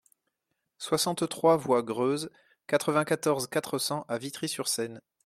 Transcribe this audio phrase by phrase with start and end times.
[0.79, 2.31] soixante-trois voie Greuze,
[2.65, 4.99] quatre-vingt-quatorze, quatre cents à Vitry-sur-Seine